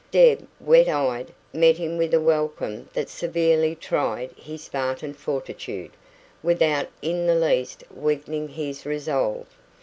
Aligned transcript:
Deb, 0.09 0.47
wet 0.59 0.87
eyed, 0.87 1.31
met 1.53 1.77
him 1.77 1.95
with 1.95 2.11
a 2.11 2.19
welcome 2.19 2.89
that 2.93 3.07
severely 3.07 3.75
tried 3.75 4.31
his 4.35 4.63
Spartan 4.63 5.13
fortitude, 5.13 5.91
without 6.41 6.87
in 7.03 7.27
the 7.27 7.35
least 7.35 7.83
weakening 7.95 8.47
his 8.47 8.83
resolve. 8.83 9.45